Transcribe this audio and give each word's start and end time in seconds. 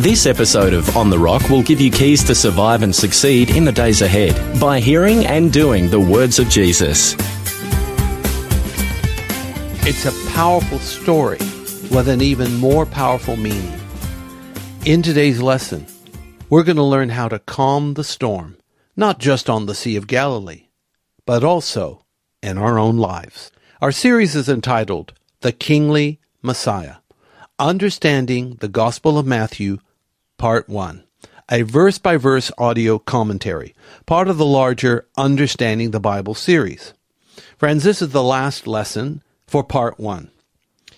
This 0.00 0.24
episode 0.24 0.72
of 0.72 0.96
On 0.96 1.10
the 1.10 1.18
Rock 1.18 1.50
will 1.50 1.62
give 1.62 1.78
you 1.78 1.90
keys 1.90 2.24
to 2.24 2.34
survive 2.34 2.82
and 2.82 2.96
succeed 2.96 3.54
in 3.54 3.66
the 3.66 3.70
days 3.70 4.00
ahead 4.00 4.58
by 4.58 4.80
hearing 4.80 5.26
and 5.26 5.52
doing 5.52 5.90
the 5.90 6.00
words 6.00 6.38
of 6.38 6.48
Jesus. 6.48 7.14
It's 9.86 10.06
a 10.06 10.30
powerful 10.30 10.78
story 10.78 11.36
with 11.94 12.08
an 12.08 12.22
even 12.22 12.54
more 12.54 12.86
powerful 12.86 13.36
meaning. 13.36 13.78
In 14.86 15.02
today's 15.02 15.42
lesson, 15.42 15.86
we're 16.48 16.62
going 16.62 16.76
to 16.76 16.82
learn 16.82 17.10
how 17.10 17.28
to 17.28 17.38
calm 17.38 17.92
the 17.92 18.02
storm, 18.02 18.56
not 18.96 19.18
just 19.18 19.50
on 19.50 19.66
the 19.66 19.74
Sea 19.74 19.96
of 19.96 20.06
Galilee, 20.06 20.68
but 21.26 21.44
also 21.44 22.06
in 22.42 22.56
our 22.56 22.78
own 22.78 22.96
lives. 22.96 23.52
Our 23.82 23.92
series 23.92 24.34
is 24.34 24.48
entitled 24.48 25.12
The 25.42 25.52
Kingly 25.52 26.20
Messiah 26.40 26.94
Understanding 27.58 28.56
the 28.60 28.68
Gospel 28.68 29.18
of 29.18 29.26
Matthew, 29.26 29.80
Part 30.40 30.70
1, 30.70 31.04
a 31.50 31.60
verse 31.60 31.98
by 31.98 32.16
verse 32.16 32.50
audio 32.56 32.98
commentary, 32.98 33.74
part 34.06 34.26
of 34.26 34.38
the 34.38 34.46
larger 34.46 35.06
Understanding 35.18 35.90
the 35.90 36.00
Bible 36.00 36.32
series. 36.32 36.94
Friends, 37.58 37.84
this 37.84 38.00
is 38.00 38.08
the 38.08 38.22
last 38.22 38.66
lesson 38.66 39.22
for 39.46 39.62
Part 39.62 40.00
1. 40.00 40.30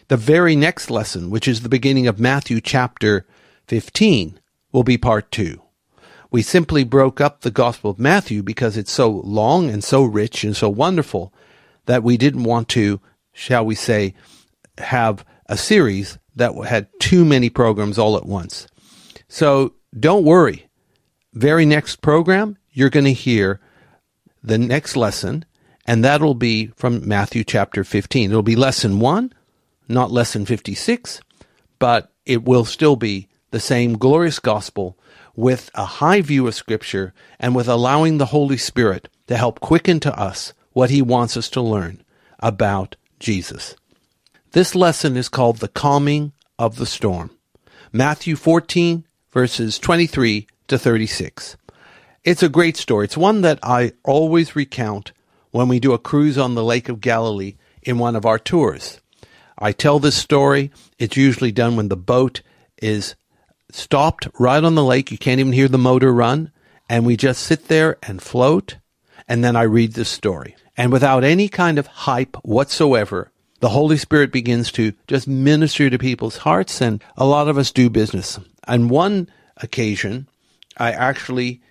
The 0.06 0.16
very 0.16 0.54
next 0.54 0.92
lesson, 0.92 1.28
which 1.28 1.48
is 1.48 1.62
the 1.62 1.68
beginning 1.68 2.06
of 2.06 2.20
Matthew 2.20 2.60
chapter 2.60 3.26
15, 3.66 4.38
will 4.70 4.84
be 4.84 4.96
Part 4.96 5.32
2 5.32 5.60
we 6.30 6.40
simply 6.40 6.84
broke 6.84 7.20
up 7.20 7.40
the 7.40 7.50
Gospel 7.50 7.90
of 7.90 7.98
Matthew 7.98 8.44
because 8.44 8.76
it's 8.76 8.92
so 8.92 9.10
long 9.10 9.68
and 9.68 9.82
so 9.82 10.04
rich 10.04 10.44
and 10.44 10.56
so 10.56 10.68
wonderful 10.70 11.34
that 11.86 12.04
we 12.04 12.16
didn't 12.16 12.44
want 12.44 12.68
to, 12.68 13.00
shall 13.32 13.66
we 13.66 13.74
say, 13.74 14.14
have 14.78 15.26
a 15.46 15.56
series 15.56 16.16
that 16.36 16.54
had 16.64 16.86
too 17.00 17.24
many 17.24 17.50
programs 17.50 17.98
all 17.98 18.16
at 18.16 18.24
once. 18.24 18.68
So 19.32 19.72
don't 19.98 20.26
worry. 20.26 20.66
Very 21.32 21.64
next 21.64 22.02
program, 22.02 22.58
you're 22.70 22.90
going 22.90 23.06
to 23.06 23.14
hear 23.14 23.60
the 24.42 24.58
next 24.58 24.94
lesson, 24.94 25.46
and 25.86 26.04
that'll 26.04 26.34
be 26.34 26.66
from 26.76 27.08
Matthew 27.08 27.42
chapter 27.42 27.82
15. 27.82 28.28
It'll 28.28 28.42
be 28.42 28.56
lesson 28.56 29.00
one, 29.00 29.32
not 29.88 30.10
lesson 30.10 30.44
56, 30.44 31.22
but 31.78 32.12
it 32.26 32.44
will 32.44 32.66
still 32.66 32.94
be 32.94 33.30
the 33.52 33.58
same 33.58 33.96
glorious 33.96 34.38
gospel 34.38 34.98
with 35.34 35.70
a 35.74 35.86
high 35.86 36.20
view 36.20 36.46
of 36.46 36.54
Scripture 36.54 37.14
and 37.40 37.56
with 37.56 37.68
allowing 37.68 38.18
the 38.18 38.26
Holy 38.26 38.58
Spirit 38.58 39.08
to 39.28 39.38
help 39.38 39.60
quicken 39.60 39.98
to 40.00 40.14
us 40.20 40.52
what 40.72 40.90
He 40.90 41.00
wants 41.00 41.38
us 41.38 41.48
to 41.48 41.62
learn 41.62 42.04
about 42.40 42.96
Jesus. 43.18 43.76
This 44.50 44.74
lesson 44.74 45.16
is 45.16 45.30
called 45.30 45.56
The 45.56 45.68
Calming 45.68 46.32
of 46.58 46.76
the 46.76 46.84
Storm. 46.84 47.30
Matthew 47.94 48.36
14, 48.36 49.06
verses 49.32 49.78
23 49.78 50.46
to 50.68 50.78
36. 50.78 51.56
It's 52.22 52.42
a 52.42 52.48
great 52.48 52.76
story. 52.76 53.06
It's 53.06 53.16
one 53.16 53.40
that 53.40 53.58
I 53.62 53.92
always 54.04 54.54
recount 54.54 55.12
when 55.50 55.68
we 55.68 55.80
do 55.80 55.92
a 55.92 55.98
cruise 55.98 56.38
on 56.38 56.54
the 56.54 56.62
Lake 56.62 56.88
of 56.88 57.00
Galilee 57.00 57.56
in 57.82 57.98
one 57.98 58.14
of 58.14 58.26
our 58.26 58.38
tours. 58.38 59.00
I 59.58 59.72
tell 59.72 59.98
this 59.98 60.16
story. 60.16 60.70
It's 60.98 61.16
usually 61.16 61.50
done 61.50 61.76
when 61.76 61.88
the 61.88 61.96
boat 61.96 62.42
is 62.80 63.14
stopped 63.70 64.28
right 64.38 64.62
on 64.62 64.74
the 64.74 64.84
lake. 64.84 65.10
You 65.10 65.18
can't 65.18 65.40
even 65.40 65.52
hear 65.52 65.68
the 65.68 65.78
motor 65.78 66.12
run. 66.12 66.52
And 66.88 67.06
we 67.06 67.16
just 67.16 67.42
sit 67.42 67.68
there 67.68 67.96
and 68.02 68.22
float. 68.22 68.76
And 69.26 69.42
then 69.42 69.56
I 69.56 69.62
read 69.62 69.94
the 69.94 70.04
story. 70.04 70.56
And 70.76 70.92
without 70.92 71.24
any 71.24 71.48
kind 71.48 71.78
of 71.78 71.86
hype 71.86 72.36
whatsoever, 72.44 73.31
the 73.62 73.68
Holy 73.68 73.96
Spirit 73.96 74.32
begins 74.32 74.72
to 74.72 74.92
just 75.06 75.28
minister 75.28 75.88
to 75.88 75.96
people's 75.96 76.38
hearts. 76.38 76.82
And 76.82 77.02
a 77.16 77.24
lot 77.24 77.46
of 77.46 77.56
us 77.56 77.70
do 77.70 77.88
business. 77.88 78.40
On 78.66 78.88
one 78.88 79.30
occasion, 79.58 80.26
I 80.76 80.90
actually 80.90 81.62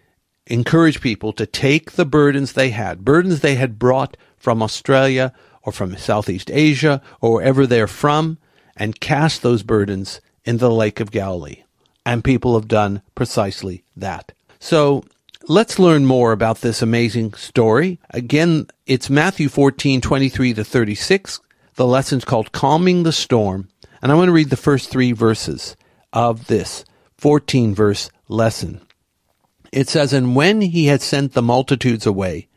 encourage 0.47 1.01
people 1.01 1.33
to 1.33 1.45
take 1.45 1.91
the 1.91 2.05
burdens 2.05 2.53
they 2.53 2.69
had, 2.69 3.03
burdens 3.03 3.41
they 3.41 3.55
had 3.55 3.77
brought 3.77 4.15
from 4.37 4.63
Australia 4.63 5.33
or 5.63 5.73
from 5.73 5.97
Southeast 5.97 6.49
Asia 6.49 7.01
or 7.19 7.33
wherever 7.33 7.67
they're 7.67 7.87
from, 7.87 8.37
and 8.77 9.01
cast 9.01 9.41
those 9.41 9.61
burdens 9.61 10.21
in 10.45 10.59
the 10.59 10.71
Lake 10.71 11.01
of 11.01 11.11
Galilee. 11.11 11.63
And 12.05 12.23
people 12.23 12.55
have 12.55 12.69
done 12.69 13.01
precisely 13.15 13.83
that. 13.97 14.31
So 14.61 15.03
let's 15.49 15.77
learn 15.77 16.05
more 16.05 16.31
about 16.31 16.61
this 16.61 16.81
amazing 16.81 17.33
story. 17.33 17.99
Again, 18.11 18.67
it's 18.85 19.09
Matthew 19.09 19.49
14, 19.49 19.99
23 19.99 20.53
to 20.53 20.63
36. 20.63 21.41
The 21.81 21.87
lesson's 21.87 22.25
called 22.25 22.51
Calming 22.51 23.01
the 23.01 23.11
Storm. 23.11 23.67
And 24.03 24.11
I 24.11 24.15
want 24.15 24.27
to 24.27 24.33
read 24.33 24.51
the 24.51 24.55
first 24.55 24.91
three 24.91 25.13
verses 25.13 25.75
of 26.13 26.45
this 26.45 26.85
14 27.17 27.73
verse 27.73 28.11
lesson. 28.27 28.81
It 29.71 29.89
says, 29.89 30.13
And 30.13 30.35
when 30.35 30.61
he 30.61 30.85
had 30.85 31.01
sent 31.01 31.33
the 31.33 31.41
multitudes 31.41 32.05
away, 32.05 32.49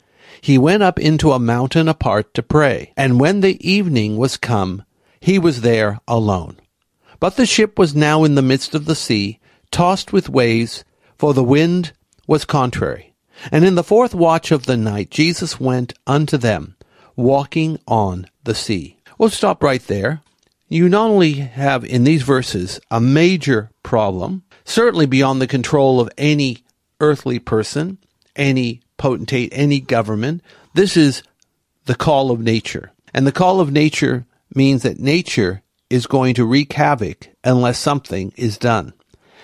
he 0.42 0.58
went 0.58 0.82
up 0.82 0.98
into 0.98 1.32
a 1.32 1.38
mountain 1.38 1.88
apart 1.88 2.34
to 2.34 2.42
pray. 2.42 2.92
And 2.98 3.18
when 3.18 3.40
the 3.40 3.56
evening 3.66 4.18
was 4.18 4.36
come, 4.36 4.84
he 5.20 5.38
was 5.38 5.62
there 5.62 6.00
alone. 6.06 6.60
But 7.18 7.36
the 7.36 7.46
ship 7.46 7.78
was 7.78 7.94
now 7.94 8.24
in 8.24 8.34
the 8.34 8.42
midst 8.42 8.74
of 8.74 8.84
the 8.84 8.94
sea, 8.94 9.40
tossed 9.70 10.12
with 10.12 10.28
waves, 10.28 10.84
for 11.16 11.32
the 11.32 11.42
wind 11.42 11.94
was 12.26 12.44
contrary. 12.44 13.14
And 13.50 13.64
in 13.64 13.74
the 13.74 13.82
fourth 13.82 14.14
watch 14.14 14.52
of 14.52 14.66
the 14.66 14.76
night, 14.76 15.10
Jesus 15.10 15.58
went 15.58 15.94
unto 16.06 16.36
them, 16.36 16.76
walking 17.16 17.78
on 17.88 18.26
the 18.42 18.54
sea. 18.54 18.93
We'll 19.18 19.30
stop 19.30 19.62
right 19.62 19.84
there. 19.86 20.20
You 20.68 20.88
not 20.88 21.10
only 21.10 21.34
have 21.34 21.84
in 21.84 22.04
these 22.04 22.22
verses 22.22 22.80
a 22.90 23.00
major 23.00 23.70
problem, 23.82 24.42
certainly 24.64 25.06
beyond 25.06 25.40
the 25.40 25.46
control 25.46 26.00
of 26.00 26.10
any 26.18 26.64
earthly 27.00 27.38
person, 27.38 27.98
any 28.34 28.80
potentate, 28.96 29.50
any 29.52 29.80
government. 29.80 30.42
This 30.74 30.96
is 30.96 31.22
the 31.84 31.94
call 31.94 32.30
of 32.30 32.40
nature. 32.40 32.90
And 33.12 33.26
the 33.26 33.32
call 33.32 33.60
of 33.60 33.70
nature 33.70 34.26
means 34.54 34.82
that 34.82 34.98
nature 34.98 35.62
is 35.90 36.06
going 36.06 36.34
to 36.34 36.44
wreak 36.44 36.72
havoc 36.72 37.28
unless 37.44 37.78
something 37.78 38.32
is 38.36 38.58
done. 38.58 38.94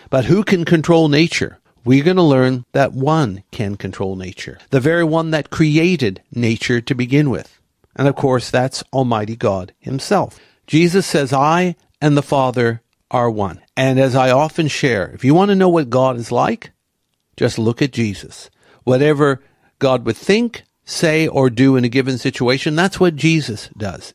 But 0.08 0.24
who 0.24 0.42
can 0.42 0.64
control 0.64 1.08
nature? 1.08 1.58
We're 1.84 2.04
going 2.04 2.16
to 2.16 2.22
learn 2.22 2.64
that 2.72 2.92
one 2.92 3.44
can 3.52 3.76
control 3.76 4.16
nature, 4.16 4.58
the 4.70 4.80
very 4.80 5.04
one 5.04 5.30
that 5.30 5.50
created 5.50 6.22
nature 6.32 6.80
to 6.80 6.94
begin 6.94 7.30
with. 7.30 7.59
And 7.96 8.08
of 8.08 8.16
course, 8.16 8.50
that's 8.50 8.84
Almighty 8.92 9.36
God 9.36 9.74
Himself. 9.78 10.38
Jesus 10.66 11.06
says, 11.06 11.32
I 11.32 11.76
and 12.00 12.16
the 12.16 12.22
Father 12.22 12.82
are 13.10 13.30
one. 13.30 13.60
And 13.76 13.98
as 13.98 14.14
I 14.14 14.30
often 14.30 14.68
share, 14.68 15.10
if 15.12 15.24
you 15.24 15.34
want 15.34 15.50
to 15.50 15.56
know 15.56 15.68
what 15.68 15.90
God 15.90 16.16
is 16.16 16.30
like, 16.30 16.70
just 17.36 17.58
look 17.58 17.82
at 17.82 17.92
Jesus. 17.92 18.50
Whatever 18.84 19.42
God 19.78 20.06
would 20.06 20.16
think, 20.16 20.64
say, 20.84 21.26
or 21.26 21.50
do 21.50 21.76
in 21.76 21.84
a 21.84 21.88
given 21.88 22.18
situation, 22.18 22.76
that's 22.76 23.00
what 23.00 23.16
Jesus 23.16 23.68
does. 23.76 24.14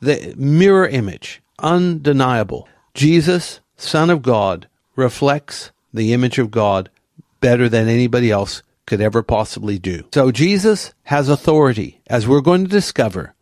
The 0.00 0.34
mirror 0.36 0.88
image, 0.88 1.42
undeniable. 1.58 2.68
Jesus, 2.94 3.60
Son 3.76 4.10
of 4.10 4.22
God, 4.22 4.68
reflects 4.96 5.70
the 5.94 6.12
image 6.12 6.38
of 6.38 6.50
God 6.50 6.90
better 7.40 7.68
than 7.68 7.88
anybody 7.88 8.30
else 8.30 8.62
could 8.86 9.00
ever 9.00 9.22
possibly 9.22 9.78
do. 9.78 10.04
So 10.12 10.30
Jesus 10.30 10.92
has 11.04 11.28
authority, 11.28 12.00
as 12.06 12.26
we're 12.26 12.40
going 12.40 12.64
to 12.64 12.70
discover, 12.70 13.34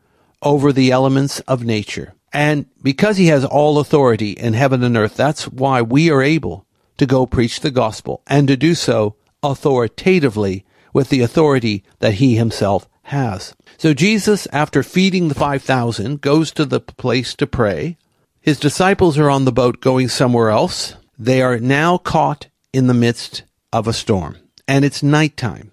over 0.42 0.72
the 0.72 0.90
elements 0.90 1.40
of 1.40 1.64
nature. 1.64 2.14
And 2.32 2.66
because 2.82 3.16
he 3.16 3.26
has 3.26 3.44
all 3.44 3.78
authority 3.78 4.32
in 4.32 4.54
heaven 4.54 4.82
and 4.82 4.96
earth, 4.96 5.16
that's 5.16 5.48
why 5.48 5.82
we 5.82 6.10
are 6.10 6.22
able 6.22 6.66
to 6.98 7.06
go 7.06 7.26
preach 7.26 7.60
the 7.60 7.70
gospel 7.70 8.22
and 8.26 8.46
to 8.48 8.56
do 8.56 8.74
so 8.74 9.16
authoritatively 9.42 10.64
with 10.92 11.08
the 11.08 11.22
authority 11.22 11.84
that 11.98 12.14
he 12.14 12.36
himself 12.36 12.88
has. 13.04 13.54
So 13.78 13.94
Jesus, 13.94 14.46
after 14.52 14.82
feeding 14.82 15.28
the 15.28 15.34
5,000, 15.34 16.20
goes 16.20 16.52
to 16.52 16.64
the 16.64 16.80
place 16.80 17.34
to 17.36 17.46
pray. 17.46 17.96
His 18.40 18.60
disciples 18.60 19.18
are 19.18 19.30
on 19.30 19.44
the 19.44 19.52
boat 19.52 19.80
going 19.80 20.08
somewhere 20.08 20.50
else. 20.50 20.94
They 21.18 21.42
are 21.42 21.58
now 21.58 21.98
caught 21.98 22.48
in 22.72 22.86
the 22.86 22.94
midst 22.94 23.42
of 23.72 23.88
a 23.88 23.92
storm 23.92 24.36
and 24.70 24.84
it's 24.84 25.02
nighttime. 25.02 25.72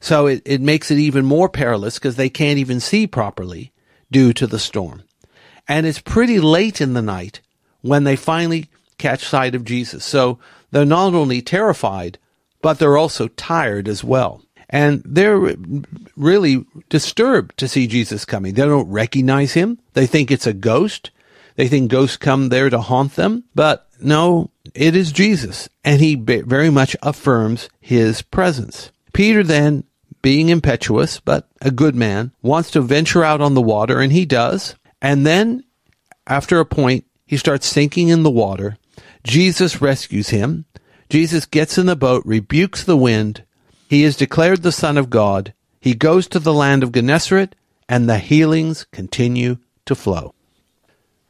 So 0.00 0.26
it, 0.26 0.42
it 0.44 0.60
makes 0.60 0.90
it 0.90 0.98
even 0.98 1.24
more 1.24 1.48
perilous 1.48 1.94
because 1.94 2.16
they 2.16 2.28
can't 2.28 2.58
even 2.58 2.78
see 2.78 3.06
properly 3.06 3.72
due 4.12 4.34
to 4.34 4.46
the 4.46 4.58
storm. 4.58 5.02
And 5.66 5.86
it's 5.86 5.98
pretty 5.98 6.38
late 6.40 6.82
in 6.82 6.92
the 6.92 7.00
night 7.00 7.40
when 7.80 8.04
they 8.04 8.16
finally 8.16 8.68
catch 8.98 9.24
sight 9.24 9.54
of 9.54 9.64
Jesus. 9.64 10.04
So 10.04 10.38
they're 10.70 10.84
not 10.84 11.14
only 11.14 11.40
terrified, 11.40 12.18
but 12.60 12.78
they're 12.78 12.98
also 12.98 13.28
tired 13.28 13.88
as 13.88 14.04
well. 14.04 14.42
And 14.68 15.02
they're 15.06 15.56
really 16.14 16.66
disturbed 16.90 17.56
to 17.56 17.66
see 17.66 17.86
Jesus 17.86 18.26
coming. 18.26 18.52
They 18.52 18.66
don't 18.66 18.90
recognize 18.90 19.54
him. 19.54 19.78
They 19.94 20.06
think 20.06 20.30
it's 20.30 20.46
a 20.46 20.52
ghost. 20.52 21.10
They 21.56 21.66
think 21.66 21.90
ghosts 21.90 22.18
come 22.18 22.50
there 22.50 22.68
to 22.68 22.80
haunt 22.82 23.16
them. 23.16 23.44
But 23.54 23.88
no, 24.02 24.50
it 24.72 24.96
is 24.96 25.12
Jesus. 25.12 25.68
And 25.84 26.00
he 26.00 26.14
very 26.14 26.70
much 26.70 26.96
affirms 27.02 27.68
his 27.80 28.22
presence. 28.22 28.90
Peter 29.12 29.42
then, 29.42 29.84
being 30.22 30.48
impetuous, 30.48 31.20
but 31.20 31.48
a 31.60 31.70
good 31.70 31.94
man, 31.94 32.32
wants 32.40 32.70
to 32.70 32.80
venture 32.80 33.22
out 33.22 33.40
on 33.40 33.54
the 33.54 33.60
water, 33.60 34.00
and 34.00 34.12
he 34.12 34.24
does. 34.24 34.74
And 35.02 35.26
then, 35.26 35.64
after 36.26 36.58
a 36.58 36.64
point, 36.64 37.04
he 37.26 37.36
starts 37.36 37.66
sinking 37.66 38.08
in 38.08 38.22
the 38.22 38.30
water. 38.30 38.78
Jesus 39.22 39.82
rescues 39.82 40.30
him. 40.30 40.64
Jesus 41.10 41.44
gets 41.44 41.76
in 41.76 41.86
the 41.86 41.96
boat, 41.96 42.22
rebukes 42.24 42.84
the 42.84 42.96
wind. 42.96 43.44
He 43.88 44.02
is 44.02 44.16
declared 44.16 44.62
the 44.62 44.72
Son 44.72 44.96
of 44.96 45.10
God. 45.10 45.52
He 45.80 45.94
goes 45.94 46.26
to 46.28 46.38
the 46.38 46.54
land 46.54 46.82
of 46.82 46.92
Gennesaret, 46.92 47.54
and 47.88 48.08
the 48.08 48.18
healings 48.18 48.86
continue 48.92 49.58
to 49.84 49.94
flow. 49.94 50.34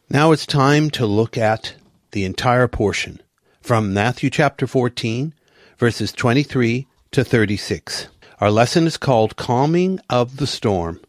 Now 0.09 0.31
it's 0.31 0.47
time 0.47 0.91
to 0.91 1.07
look 1.07 1.37
at 1.37 1.75
the 2.13 2.25
entire 2.25 2.69
portion 2.69 3.21
from 3.65 3.95
Matthew 3.95 4.29
chapter 4.29 4.67
14, 4.67 5.33
verses 5.79 6.13
23 6.13 6.87
to 7.13 7.25
36. 7.25 8.09
Our 8.39 8.51
lesson 8.51 8.87
is 8.87 8.99
called 8.99 9.37
Calming 9.37 10.01
of 10.11 10.37
the 10.37 10.47
Storm. 10.47 11.01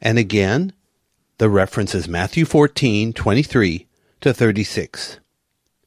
And 0.00 0.16
again, 0.16 0.72
the 1.38 1.50
reference 1.50 1.92
is 1.92 2.06
Matthew 2.06 2.44
14, 2.44 3.14
23 3.14 3.88
to 4.20 4.32
36. 4.32 5.18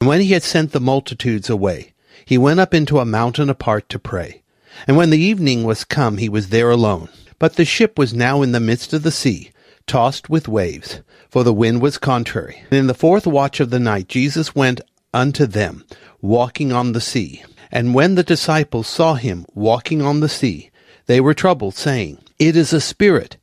And 0.01 0.09
when 0.09 0.19
he 0.19 0.33
had 0.33 0.43
sent 0.43 0.73
the 0.73 0.81
multitudes 0.81 1.49
away, 1.49 1.93
he 2.25 2.37
went 2.37 2.59
up 2.59 2.73
into 2.73 2.99
a 2.99 3.05
mountain 3.05 3.49
apart 3.49 3.87
to 3.87 3.97
pray. 3.97 4.43
And 4.85 4.97
when 4.97 5.11
the 5.11 5.17
evening 5.17 5.63
was 5.63 5.85
come, 5.85 6.17
he 6.17 6.27
was 6.27 6.49
there 6.49 6.69
alone. 6.69 7.07
But 7.39 7.55
the 7.55 7.63
ship 7.63 7.97
was 7.97 8.13
now 8.13 8.41
in 8.41 8.51
the 8.51 8.59
midst 8.59 8.91
of 8.91 9.03
the 9.03 9.11
sea, 9.11 9.51
tossed 9.85 10.29
with 10.29 10.49
waves, 10.49 10.99
for 11.29 11.45
the 11.45 11.53
wind 11.53 11.81
was 11.81 11.97
contrary. 11.97 12.63
And 12.69 12.79
in 12.79 12.87
the 12.87 12.93
fourth 12.93 13.25
watch 13.25 13.61
of 13.61 13.69
the 13.69 13.79
night, 13.79 14.09
Jesus 14.09 14.53
went 14.53 14.81
unto 15.17 15.47
them, 15.47 15.83
walking 16.21 16.71
on 16.71 16.91
the 16.91 17.01
sea. 17.01 17.43
And 17.71 17.95
when 17.95 18.13
the 18.13 18.23
disciples 18.23 18.87
saw 18.87 19.15
him 19.15 19.47
walking 19.55 19.99
on 19.99 20.19
the 20.19 20.29
sea, 20.29 20.69
they 21.07 21.19
were 21.19 21.33
troubled, 21.33 21.73
saying, 21.73 22.19
It 22.37 22.55
is 22.55 22.71
a 22.71 22.79
spirit. 22.79 23.37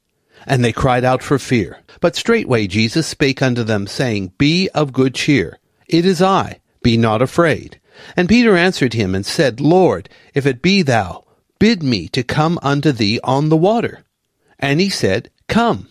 And 0.46 0.64
they 0.64 0.72
cried 0.72 1.04
out 1.04 1.22
for 1.22 1.38
fear. 1.38 1.80
But 2.00 2.14
straightway 2.14 2.68
Jesus 2.68 3.08
spake 3.08 3.42
unto 3.42 3.64
them, 3.64 3.88
saying, 3.88 4.34
Be 4.38 4.68
of 4.70 4.92
good 4.92 5.16
cheer. 5.16 5.58
It 5.88 6.06
is 6.06 6.22
I. 6.22 6.60
Be 6.82 6.96
not 6.96 7.20
afraid. 7.20 7.80
And 8.16 8.28
Peter 8.28 8.56
answered 8.56 8.92
him 8.92 9.14
and 9.14 9.26
said, 9.26 9.60
Lord, 9.60 10.08
if 10.32 10.46
it 10.46 10.62
be 10.62 10.82
thou, 10.82 11.24
bid 11.58 11.82
me 11.82 12.06
to 12.08 12.22
come 12.22 12.58
unto 12.62 12.92
thee 12.92 13.18
on 13.24 13.48
the 13.48 13.56
water. 13.56 14.04
And 14.60 14.80
he 14.80 14.90
said, 14.90 15.28
Come. 15.48 15.88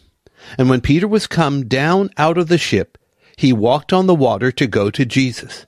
And 0.57 0.69
when 0.69 0.81
Peter 0.81 1.07
was 1.09 1.27
come 1.27 1.68
down 1.68 2.09
out 2.18 2.38
of 2.38 2.47
the 2.47 2.57
ship, 2.57 2.97
he 3.36 3.51
walked 3.51 3.91
on 3.91 4.07
the 4.07 4.15
water 4.15 4.51
to 4.51 4.68
go 4.68 4.89
to 4.91 5.06
Jesus. 5.06 5.65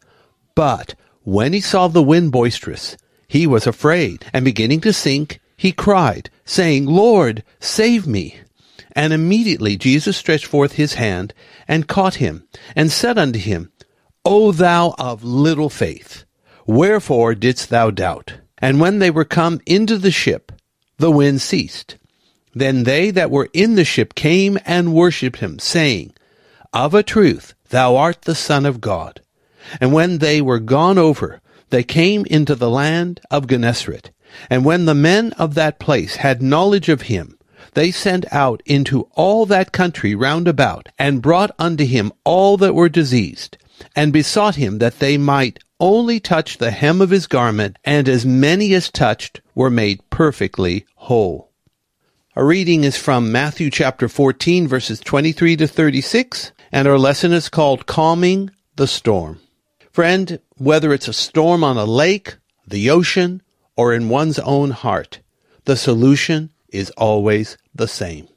But 0.55 0.95
when 1.23 1.53
he 1.53 1.61
saw 1.61 1.87
the 1.87 2.01
wind 2.01 2.31
boisterous, 2.31 2.97
he 3.27 3.45
was 3.45 3.67
afraid, 3.67 4.25
and 4.33 4.45
beginning 4.45 4.81
to 4.81 4.93
sink, 4.93 5.39
he 5.57 5.71
cried, 5.71 6.29
saying, 6.45 6.85
Lord, 6.85 7.43
save 7.59 8.07
me. 8.07 8.39
And 8.93 9.11
immediately 9.11 9.75
Jesus 9.75 10.15
stretched 10.15 10.45
forth 10.45 10.73
his 10.73 10.93
hand, 10.93 11.33
and 11.67 11.87
caught 11.87 12.15
him, 12.15 12.47
and 12.75 12.91
said 12.91 13.17
unto 13.17 13.39
him, 13.39 13.71
O 14.23 14.51
thou 14.51 14.95
of 14.97 15.23
little 15.23 15.69
faith, 15.69 16.23
wherefore 16.65 17.35
didst 17.35 17.69
thou 17.69 17.91
doubt? 17.91 18.35
And 18.57 18.79
when 18.79 18.99
they 18.99 19.11
were 19.11 19.25
come 19.25 19.59
into 19.65 19.97
the 19.97 20.11
ship, 20.11 20.51
the 20.97 21.11
wind 21.11 21.41
ceased. 21.41 21.97
Then 22.53 22.83
they 22.83 23.11
that 23.11 23.29
were 23.29 23.49
in 23.53 23.75
the 23.75 23.83
ship 23.83 24.15
came 24.15 24.57
and 24.65 24.93
worshipped 24.93 25.39
him, 25.39 25.59
saying, 25.59 26.13
Of 26.71 26.93
a 26.93 27.03
truth, 27.03 27.53
thou 27.69 27.97
art 27.97 28.21
the 28.21 28.35
Son 28.35 28.65
of 28.65 28.79
God. 28.79 29.19
And 29.79 29.93
when 29.93 30.19
they 30.19 30.41
were 30.41 30.59
gone 30.59 30.97
over, 30.97 31.41
they 31.69 31.83
came 31.83 32.25
into 32.25 32.55
the 32.55 32.69
land 32.69 33.21
of 33.31 33.47
Gennesaret. 33.47 34.11
And 34.49 34.65
when 34.65 34.85
the 34.85 34.95
men 34.95 35.33
of 35.33 35.55
that 35.55 35.79
place 35.79 36.17
had 36.17 36.41
knowledge 36.41 36.89
of 36.89 37.03
him, 37.03 37.37
they 37.73 37.91
sent 37.91 38.25
out 38.31 38.61
into 38.65 39.07
all 39.11 39.45
that 39.45 39.71
country 39.71 40.15
round 40.15 40.47
about, 40.47 40.87
and 40.97 41.21
brought 41.21 41.51
unto 41.59 41.85
him 41.85 42.11
all 42.23 42.57
that 42.57 42.75
were 42.75 42.89
diseased, 42.89 43.57
and 43.95 44.13
besought 44.13 44.55
him 44.55 44.79
that 44.79 44.99
they 44.99 45.17
might 45.17 45.59
only 45.79 46.19
touch 46.19 46.57
the 46.57 46.71
hem 46.71 47.01
of 47.01 47.09
his 47.09 47.27
garment, 47.27 47.77
and 47.83 48.07
as 48.07 48.25
many 48.25 48.73
as 48.73 48.89
touched 48.89 49.41
were 49.53 49.69
made 49.69 50.09
perfectly 50.09 50.85
whole. 50.95 51.51
Our 52.35 52.45
reading 52.45 52.83
is 52.83 52.97
from 52.97 53.31
Matthew 53.31 53.69
chapter 53.69 54.07
14 54.07 54.67
verses 54.67 54.99
23 54.99 55.57
to 55.57 55.67
36, 55.67 56.51
and 56.71 56.87
our 56.87 56.97
lesson 56.97 57.31
is 57.33 57.49
called 57.49 57.85
Calming 57.85 58.51
the 58.75 58.87
Storm. 58.87 59.39
Friend, 59.95 60.39
whether 60.57 60.91
it's 60.91 61.07
a 61.07 61.13
storm 61.13 61.63
on 61.63 61.77
a 61.77 61.85
lake, 61.85 62.35
the 62.67 62.89
ocean, 62.89 63.41
or 63.77 63.93
in 63.93 64.09
one's 64.09 64.39
own 64.39 64.71
heart, 64.71 65.21
the 65.63 65.77
solution 65.77 66.49
is 66.67 66.89
always 66.97 67.57
the 67.73 67.87
same. 67.87 68.27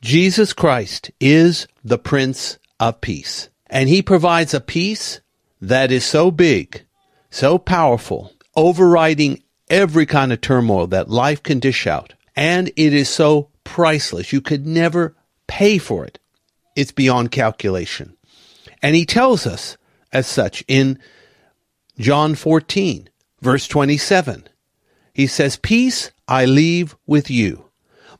Jesus 0.00 0.52
Christ 0.52 1.10
is 1.18 1.66
the 1.82 1.98
Prince 1.98 2.58
of 2.78 3.00
Peace, 3.00 3.48
and 3.66 3.88
He 3.88 4.02
provides 4.02 4.54
a 4.54 4.60
peace 4.60 5.20
that 5.60 5.90
is 5.90 6.04
so 6.04 6.30
big, 6.30 6.84
so 7.28 7.58
powerful, 7.58 8.32
overriding 8.54 9.42
every 9.68 10.06
kind 10.06 10.32
of 10.32 10.40
turmoil 10.40 10.86
that 10.86 11.10
life 11.10 11.42
can 11.42 11.58
dish 11.58 11.88
out 11.88 12.14
and 12.36 12.68
it 12.76 12.94
is 12.94 13.08
so 13.08 13.48
priceless. 13.64 14.32
You 14.32 14.40
could 14.40 14.64
never 14.64 15.16
pay 15.48 15.78
for 15.78 16.04
it. 16.04 16.20
It's 16.76 16.92
beyond 16.92 17.32
calculation. 17.32 18.16
And 18.80 18.94
he 18.94 19.04
tells 19.04 19.44
us 19.44 19.76
as 20.14 20.26
such 20.26 20.64
in 20.68 20.98
John 21.98 22.34
14, 22.34 23.08
verse 23.42 23.68
27. 23.68 24.48
He 25.12 25.26
says, 25.26 25.56
Peace 25.56 26.10
I 26.26 26.44
leave 26.44 26.96
with 27.06 27.30
you. 27.30 27.66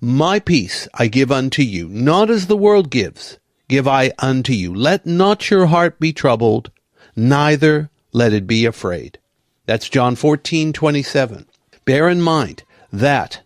My 0.01 0.39
peace 0.39 0.87
I 0.95 1.07
give 1.07 1.33
unto 1.33 1.63
you, 1.63 1.89
not 1.89 2.29
as 2.29 2.47
the 2.47 2.57
world 2.57 2.91
gives, 2.91 3.39
give 3.69 3.89
I 3.89 4.13
unto 4.19 4.53
you. 4.53 4.75
Let 4.75 5.07
not 5.07 5.51
your 5.51 5.67
heart 5.67 5.99
be 5.99 6.13
troubled, 6.13 6.71
neither 7.17 7.91
let 8.13 8.33
it 8.33 8.47
be 8.47 8.67
afraid. 8.67 9.19
That's 9.67 9.89
John 9.89 10.15
14, 10.15 10.73
27. 10.73 11.47
Bear 11.85 12.09
in 12.09 12.21
mind 12.21 12.65
that 12.93 13.43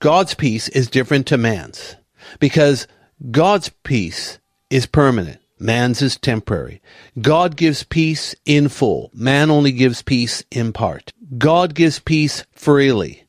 God's 0.00 0.34
peace 0.34 0.68
is 0.68 0.88
different 0.88 1.26
to 1.28 1.38
man's 1.38 1.96
because 2.40 2.86
God's 3.30 3.70
peace 3.82 4.38
is 4.70 4.86
permanent. 4.86 5.40
Man's 5.58 6.02
is 6.02 6.16
temporary. 6.16 6.80
God 7.20 7.56
gives 7.56 7.82
peace 7.82 8.34
in 8.46 8.68
full. 8.68 9.10
Man 9.12 9.50
only 9.50 9.72
gives 9.72 10.02
peace 10.02 10.42
in 10.50 10.72
part. 10.72 11.12
God 11.36 11.74
gives 11.74 11.98
peace 11.98 12.44
freely. 12.52 13.24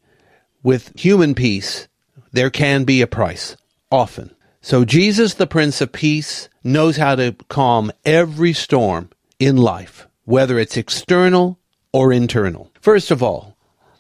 With 0.62 0.98
human 1.00 1.36
peace, 1.36 1.88
there 2.32 2.50
can 2.50 2.84
be 2.84 3.02
a 3.02 3.08
price, 3.08 3.56
often. 3.92 4.32
So 4.62 4.86
Jesus, 4.86 5.36
the 5.36 5.48
Prince 5.48 5.82
of 5.82 5.92
Peace, 5.92 6.50
knows 6.64 6.98
how 6.98 7.16
to 7.16 7.36
calm 7.48 7.92
every 8.06 8.54
storm 8.54 9.10
in 9.40 9.58
life, 9.58 10.08
whether 10.26 10.60
it's 10.60 10.78
external 10.78 11.60
or 11.94 12.12
internal. 12.12 12.72
First 12.82 13.10
of 13.10 13.24
all, 13.24 13.56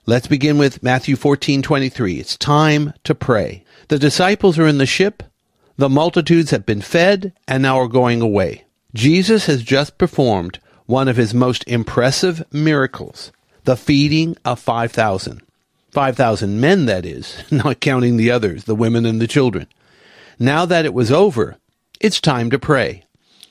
Let's 0.09 0.25
begin 0.25 0.57
with 0.57 0.81
Matthew 0.81 1.15
14:23. 1.15 2.19
It's 2.19 2.35
time 2.35 2.93
to 3.03 3.13
pray. 3.13 3.63
The 3.89 3.99
disciples 3.99 4.57
are 4.57 4.65
in 4.65 4.79
the 4.79 4.87
ship. 4.87 5.21
The 5.79 5.87
multitudes 5.87 6.51
have 6.51 6.65
been 6.65 6.81
fed 6.81 7.31
and 7.47 7.63
now 7.63 7.79
are 7.79 7.87
going 7.87 8.19
away. 8.21 8.65
Jesus 8.93 9.45
has 9.45 9.63
just 9.63 9.97
performed 9.97 10.59
one 10.87 11.07
of 11.07 11.15
his 11.15 11.33
most 11.33 11.63
impressive 11.67 12.43
miracles, 12.51 13.31
the 13.63 13.77
feeding 13.77 14.35
of 14.43 14.59
5,000. 14.59 15.41
5,000 15.91 16.59
men, 16.59 16.85
that 16.87 17.05
is, 17.05 17.45
not 17.49 17.79
counting 17.79 18.17
the 18.17 18.29
others, 18.29 18.65
the 18.65 18.75
women 18.75 19.05
and 19.05 19.21
the 19.21 19.25
children. 19.25 19.67
Now 20.37 20.65
that 20.65 20.83
it 20.83 20.93
was 20.93 21.13
over, 21.13 21.55
it's 22.01 22.19
time 22.19 22.49
to 22.49 22.59
pray. 22.59 23.05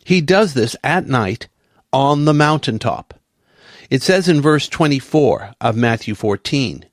He 0.04 0.20
does 0.20 0.52
this 0.52 0.76
at 0.84 1.06
night 1.06 1.48
on 1.94 2.26
the 2.26 2.34
mountaintop. 2.34 3.14
It 3.88 4.02
says 4.02 4.28
in 4.28 4.42
verse 4.42 4.68
24 4.68 5.54
of 5.62 5.76
Matthew 5.76 6.14
14, 6.14 6.84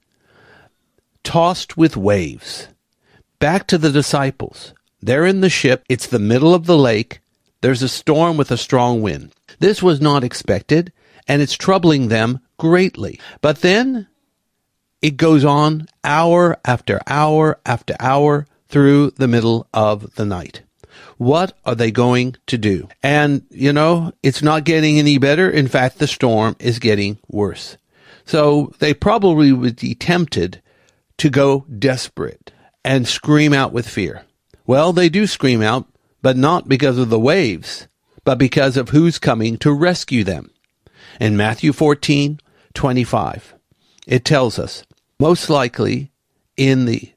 tossed 1.25 1.75
with 1.75 1.97
waves. 1.97 2.69
Back 3.39 3.67
to 3.67 3.77
the 3.77 3.91
disciples. 3.91 4.73
They're 5.01 5.25
in 5.25 5.41
the 5.41 5.49
ship. 5.49 5.83
It's 5.89 6.07
the 6.07 6.19
middle 6.19 6.53
of 6.53 6.65
the 6.65 6.77
lake. 6.77 7.19
There's 7.61 7.83
a 7.83 7.89
storm 7.89 8.37
with 8.37 8.51
a 8.51 8.57
strong 8.57 9.01
wind. 9.01 9.31
This 9.59 9.81
was 9.81 10.01
not 10.01 10.23
expected, 10.23 10.91
and 11.27 11.41
it's 11.41 11.53
troubling 11.53 12.07
them 12.07 12.39
greatly. 12.57 13.19
But 13.41 13.61
then 13.61 14.07
it 15.01 15.17
goes 15.17 15.45
on 15.45 15.87
hour 16.03 16.57
after 16.65 16.99
hour 17.07 17.59
after 17.65 17.95
hour 17.99 18.47
through 18.67 19.11
the 19.11 19.27
middle 19.27 19.67
of 19.73 20.15
the 20.15 20.25
night. 20.25 20.61
What 21.17 21.57
are 21.65 21.75
they 21.75 21.91
going 21.91 22.35
to 22.47 22.57
do? 22.57 22.89
And, 23.01 23.43
you 23.49 23.71
know, 23.71 24.13
it's 24.23 24.41
not 24.41 24.63
getting 24.63 24.99
any 24.99 25.17
better. 25.17 25.49
In 25.49 25.67
fact, 25.67 25.99
the 25.99 26.07
storm 26.07 26.55
is 26.59 26.79
getting 26.79 27.19
worse. 27.27 27.77
So 28.25 28.73
they 28.79 28.93
probably 28.93 29.51
would 29.51 29.77
be 29.77 29.95
tempted 29.95 30.61
to 31.17 31.29
go 31.29 31.65
desperate 31.77 32.51
and 32.83 33.07
scream 33.07 33.53
out 33.53 33.71
with 33.71 33.87
fear. 33.87 34.23
Well, 34.67 34.93
they 34.93 35.09
do 35.09 35.27
scream 35.27 35.61
out, 35.61 35.87
but 36.21 36.37
not 36.37 36.67
because 36.67 36.97
of 36.97 37.09
the 37.09 37.19
waves, 37.19 37.87
but 38.23 38.37
because 38.37 38.77
of 38.77 38.89
who's 38.89 39.19
coming 39.19 39.57
to 39.57 39.71
rescue 39.71 40.23
them. 40.23 40.49
In 41.19 41.37
Matthew 41.37 41.71
14, 41.71 42.39
25, 42.73 43.55
it 44.07 44.25
tells 44.25 44.57
us, 44.57 44.83
most 45.19 45.49
likely 45.49 46.11
in 46.57 46.85
the 46.85 47.11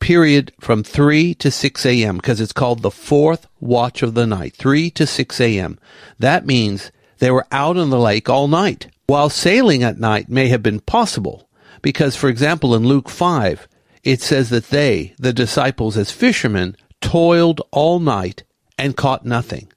period 0.00 0.52
from 0.60 0.82
3 0.82 1.34
to 1.34 1.50
6 1.50 1.86
a.m., 1.86 2.16
because 2.16 2.40
it's 2.40 2.52
called 2.52 2.82
the 2.82 2.90
fourth 2.90 3.46
watch 3.60 4.02
of 4.02 4.14
the 4.14 4.26
night, 4.26 4.54
3 4.56 4.90
to 4.90 5.06
6 5.06 5.40
a.m. 5.40 5.78
That 6.18 6.44
means 6.44 6.92
they 7.18 7.30
were 7.30 7.46
out 7.50 7.76
on 7.76 7.90
the 7.90 7.98
lake 7.98 8.28
all 8.28 8.48
night. 8.48 8.88
While 9.06 9.30
sailing 9.30 9.82
at 9.82 9.98
night 9.98 10.28
may 10.28 10.48
have 10.48 10.62
been 10.62 10.80
possible, 10.80 11.48
because, 11.80 12.16
for 12.16 12.28
example, 12.28 12.74
in 12.74 12.86
Luke 12.86 13.08
5, 13.08 13.68
it 14.04 14.20
says 14.20 14.50
that 14.50 14.70
they, 14.70 15.14
the 15.18 15.32
disciples 15.32 15.96
as 15.96 16.10
fishermen, 16.10 16.76
toiled 17.00 17.60
all 17.70 17.98
night 17.98 18.42
and 18.78 18.96
caught 18.96 19.24
nothing. 19.24 19.68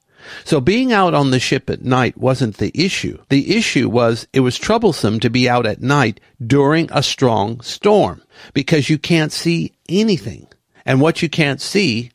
So 0.44 0.60
being 0.60 0.92
out 0.92 1.14
on 1.14 1.32
the 1.32 1.40
ship 1.40 1.70
at 1.70 1.84
night 1.84 2.18
wasn't 2.18 2.58
the 2.58 2.72
issue. 2.74 3.20
The 3.30 3.56
issue 3.56 3.90
was 3.90 4.28
it 4.34 4.40
was 4.40 4.58
troublesome 4.58 5.20
to 5.20 5.30
be 5.30 5.48
out 5.48 5.66
at 5.66 5.82
night 5.82 6.20
during 6.46 6.90
a 6.92 7.04
strong 7.04 7.62
storm 7.62 8.24
because 8.54 8.90
you 8.90 8.98
can't 8.98 9.32
see 9.32 9.74
anything. 9.88 10.48
And 10.86 11.02
what 11.02 11.22
you 11.22 11.30
can't 11.30 11.62
see 11.62 12.12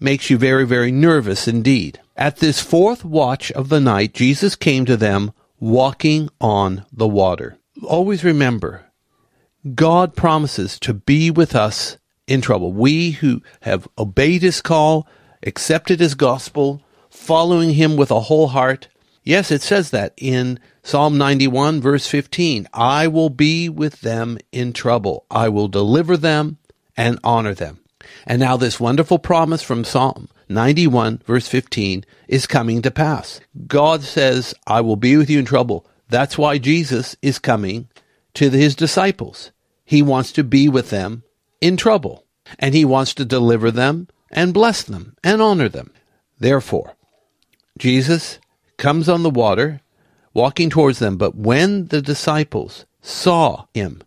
makes 0.00 0.30
you 0.30 0.38
very, 0.38 0.66
very 0.66 0.90
nervous 0.90 1.48
indeed. 1.48 2.00
At 2.16 2.38
this 2.38 2.60
fourth 2.60 3.04
watch 3.04 3.52
of 3.52 3.68
the 3.68 3.80
night, 3.80 4.14
Jesus 4.14 4.56
came 4.56 4.84
to 4.86 4.96
them 4.96 5.32
walking 5.60 6.28
on 6.40 6.84
the 6.92 7.08
water. 7.08 7.58
Always 7.84 8.24
remember, 8.24 8.85
God 9.74 10.14
promises 10.14 10.78
to 10.80 10.94
be 10.94 11.30
with 11.30 11.56
us 11.56 11.96
in 12.26 12.40
trouble. 12.40 12.72
We 12.72 13.12
who 13.12 13.42
have 13.62 13.88
obeyed 13.98 14.42
his 14.42 14.60
call, 14.60 15.08
accepted 15.42 16.00
his 16.00 16.14
gospel, 16.14 16.82
following 17.10 17.70
him 17.70 17.96
with 17.96 18.10
a 18.10 18.20
whole 18.20 18.48
heart. 18.48 18.88
Yes, 19.24 19.50
it 19.50 19.62
says 19.62 19.90
that 19.90 20.12
in 20.16 20.60
Psalm 20.82 21.18
91 21.18 21.80
verse 21.80 22.06
15. 22.06 22.68
I 22.72 23.08
will 23.08 23.30
be 23.30 23.68
with 23.68 24.02
them 24.02 24.38
in 24.52 24.72
trouble. 24.72 25.26
I 25.30 25.48
will 25.48 25.66
deliver 25.66 26.16
them 26.16 26.58
and 26.96 27.18
honor 27.24 27.54
them. 27.54 27.80
And 28.24 28.38
now 28.38 28.56
this 28.56 28.78
wonderful 28.78 29.18
promise 29.18 29.62
from 29.62 29.84
Psalm 29.84 30.28
91 30.48 31.22
verse 31.26 31.48
15 31.48 32.04
is 32.28 32.46
coming 32.46 32.82
to 32.82 32.92
pass. 32.92 33.40
God 33.66 34.02
says, 34.02 34.54
I 34.66 34.80
will 34.80 34.94
be 34.94 35.16
with 35.16 35.28
you 35.28 35.40
in 35.40 35.44
trouble. 35.44 35.86
That's 36.08 36.38
why 36.38 36.58
Jesus 36.58 37.16
is 37.20 37.40
coming 37.40 37.88
to 38.34 38.50
his 38.50 38.76
disciples. 38.76 39.50
He 39.86 40.02
wants 40.02 40.32
to 40.32 40.44
be 40.44 40.68
with 40.68 40.90
them 40.90 41.22
in 41.60 41.76
trouble, 41.78 42.24
and 42.58 42.74
he 42.74 42.84
wants 42.84 43.14
to 43.14 43.24
deliver 43.24 43.70
them 43.70 44.08
and 44.30 44.52
bless 44.52 44.82
them 44.82 45.16
and 45.24 45.40
honor 45.40 45.68
them. 45.68 45.92
Therefore, 46.38 46.96
Jesus 47.78 48.38
comes 48.76 49.08
on 49.08 49.22
the 49.22 49.30
water, 49.30 49.80
walking 50.34 50.68
towards 50.68 50.98
them, 50.98 51.16
but 51.16 51.36
when 51.36 51.86
the 51.86 52.02
disciples 52.02 52.84
saw 53.00 53.66
him, 53.72 54.02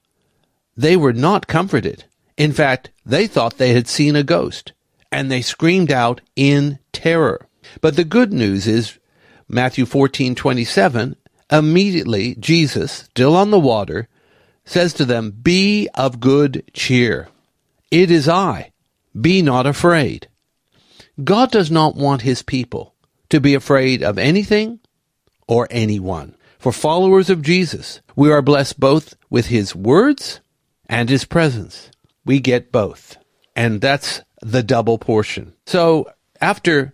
they 0.75 0.95
were 0.95 1.13
not 1.13 1.47
comforted. 1.47 2.03
In 2.37 2.51
fact, 2.51 2.91
they 3.05 3.25
thought 3.25 3.57
they 3.57 3.73
had 3.73 3.87
seen 3.87 4.15
a 4.15 4.23
ghost, 4.23 4.73
and 5.11 5.31
they 5.31 5.41
screamed 5.41 5.91
out 5.91 6.21
in 6.35 6.79
terror. 6.91 7.47
But 7.81 7.95
the 7.95 8.03
good 8.03 8.33
news 8.33 8.67
is 8.67 8.99
Matthew 9.47 9.85
14:27, 9.85 11.15
immediately 11.51 12.35
Jesus, 12.35 12.91
still 12.91 13.35
on 13.35 13.51
the 13.51 13.59
water, 13.59 14.07
says 14.65 14.93
to 14.93 15.05
them, 15.05 15.31
Be 15.31 15.89
of 15.95 16.19
good 16.19 16.63
cheer. 16.73 17.29
It 17.91 18.11
is 18.11 18.29
I. 18.29 18.71
Be 19.19 19.41
not 19.41 19.65
afraid. 19.65 20.27
God 21.23 21.51
does 21.51 21.69
not 21.71 21.95
want 21.95 22.21
his 22.21 22.43
people 22.43 22.95
to 23.29 23.39
be 23.39 23.53
afraid 23.53 24.03
of 24.03 24.17
anything 24.17 24.79
or 25.47 25.67
anyone. 25.69 26.35
For 26.59 26.71
followers 26.71 27.29
of 27.29 27.41
Jesus, 27.41 28.01
we 28.15 28.31
are 28.31 28.41
blessed 28.41 28.79
both 28.79 29.15
with 29.29 29.47
his 29.47 29.75
words 29.75 30.41
and 30.87 31.09
his 31.09 31.25
presence. 31.25 31.89
We 32.25 32.39
get 32.39 32.71
both. 32.71 33.17
And 33.55 33.81
that's 33.81 34.21
the 34.41 34.63
double 34.63 34.97
portion. 34.97 35.53
So 35.65 36.11
after 36.39 36.93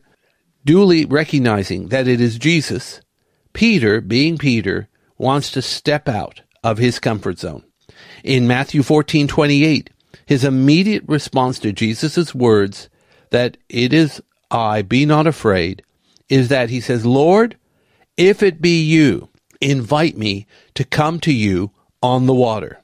duly 0.63 1.05
recognizing 1.05 1.89
that 1.89 2.07
it 2.07 2.19
is 2.19 2.39
Jesus, 2.39 3.01
Peter, 3.53 4.01
being 4.01 4.37
Peter, 4.37 4.87
wants 5.17 5.51
to 5.51 5.61
step 5.61 6.07
out 6.07 6.41
of 6.65 6.79
his 6.79 6.97
comfort 6.97 7.37
zone. 7.37 7.63
In 8.23 8.47
Matthew 8.47 8.81
14:28, 8.81 9.91
his 10.25 10.43
immediate 10.43 11.03
response 11.05 11.59
to 11.59 11.71
Jesus' 11.71 12.33
words 12.33 12.89
that 13.29 13.57
it 13.69 13.93
is 13.93 14.19
I, 14.49 14.81
be 14.81 15.05
not 15.05 15.27
afraid, 15.27 15.83
is 16.27 16.47
that 16.47 16.71
he 16.71 16.81
says, 16.81 17.05
Lord, 17.05 17.55
if 18.17 18.41
it 18.41 18.61
be 18.61 18.81
you, 18.81 19.29
invite 19.61 20.17
me 20.17 20.47
to 20.73 20.83
come 20.83 21.19
to 21.19 21.31
you 21.31 21.69
on 22.01 22.25
the 22.25 22.33
water. 22.33 22.81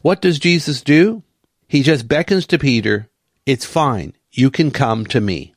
What 0.00 0.22
does 0.22 0.38
Jesus 0.38 0.80
do? 0.80 1.22
He 1.68 1.82
just 1.82 2.08
beckons 2.08 2.46
to 2.46 2.58
Peter, 2.58 3.10
it's 3.44 3.66
fine, 3.66 4.14
you 4.32 4.50
can 4.50 4.70
come 4.70 5.04
to 5.06 5.20
me. 5.20 5.52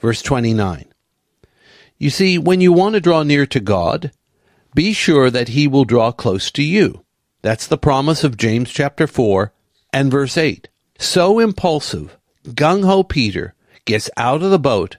Verse 0.00 0.20
29. 0.20 0.84
You 1.96 2.10
see, 2.10 2.36
when 2.36 2.60
you 2.60 2.74
want 2.74 2.94
to 2.94 3.00
draw 3.00 3.22
near 3.22 3.46
to 3.46 3.60
God, 3.60 4.12
be 4.74 4.92
sure 4.92 5.30
that 5.30 5.48
he 5.48 5.66
will 5.66 5.86
draw 5.86 6.12
close 6.12 6.50
to 6.50 6.62
you. 6.62 7.05
That's 7.46 7.68
the 7.68 7.78
promise 7.78 8.24
of 8.24 8.36
James 8.36 8.72
chapter 8.72 9.06
4 9.06 9.52
and 9.92 10.10
verse 10.10 10.36
8. 10.36 10.68
So 10.98 11.38
impulsive, 11.38 12.18
gung 12.44 12.84
ho 12.84 13.04
Peter 13.04 13.54
gets 13.84 14.10
out 14.16 14.42
of 14.42 14.50
the 14.50 14.58
boat 14.58 14.96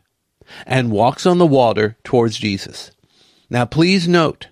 and 0.66 0.90
walks 0.90 1.26
on 1.26 1.40
the 1.40 1.46
water 1.46 1.98
towards 2.06 2.38
Jesus. 2.38 2.92
Now, 3.50 3.66
please 3.66 4.08
note, 4.08 4.48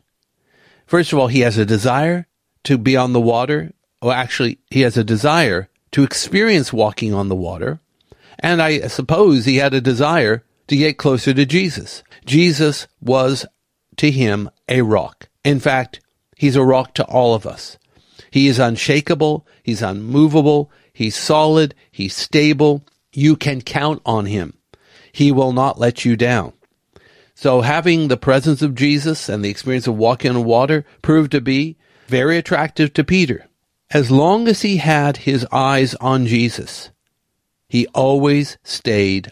first 0.86 1.14
of 1.14 1.20
all, 1.20 1.28
he 1.28 1.40
has 1.40 1.58
a 1.58 1.66
desire 1.66 2.28
to 2.66 2.78
be 2.78 2.98
on 2.98 3.14
the 3.14 3.22
water, 3.22 3.72
or 4.02 4.12
actually, 4.12 4.60
he 4.70 4.82
has 4.82 4.98
a 4.98 5.04
desire 5.06 5.70
to 5.92 6.04
experience 6.04 6.74
walking 6.74 7.14
on 7.14 7.30
the 7.30 7.34
water. 7.34 7.80
And 8.40 8.62
I 8.62 8.88
suppose 8.88 9.46
he 9.46 9.56
had 9.56 9.74
a 9.74 9.80
desire 9.80 10.44
to 10.68 10.75
get 10.75 10.98
closer 10.98 11.34
to 11.34 11.46
Jesus. 11.46 12.04
Jesus 12.25 12.90
was 13.00 13.46
to 13.96 14.12
him 14.12 14.50
a 14.68 14.82
rock. 14.82 15.30
In 15.46 15.62
fact, 15.62 16.02
he's 16.36 16.58
a 16.58 16.62
rock 16.62 16.94
to 16.96 17.06
all 17.06 17.34
of 17.34 17.48
us. 17.48 17.78
He 18.36 18.50
is 18.50 18.60
unshakable. 18.60 19.48
He's 19.63 19.82
unmovable. 19.82 20.70
He's 20.92 21.15
solid. 21.15 21.74
He's 21.89 22.13
stable. 22.13 22.86
You 23.13 23.38
can 23.38 23.62
count 23.62 24.01
on 24.06 24.25
him. 24.25 24.58
He 25.13 25.32
will 25.32 25.54
not 25.54 25.80
let 25.80 26.04
you 26.04 26.18
down. 26.18 26.51
So 27.34 27.62
having 27.62 28.10
the 28.10 28.18
presence 28.18 28.62
of 28.62 28.75
Jesus 28.75 29.30
and 29.30 29.42
the 29.42 29.50
experience 29.50 29.88
of 29.88 29.96
walking 29.96 30.32
on 30.32 30.44
water 30.44 30.84
proved 31.01 31.32
to 31.32 31.39
be 31.39 31.77
very 32.08 32.38
attractive 32.38 32.92
to 32.96 33.06
Peter. 33.06 33.48
As 33.92 34.12
long 34.12 34.50
as 34.50 34.63
he 34.63 34.77
had 34.77 35.15
his 35.15 35.48
eyes 35.50 35.96
on 36.01 36.27
Jesus, 36.27 36.89
he 37.70 37.88
always 37.94 38.58
stayed 38.65 39.32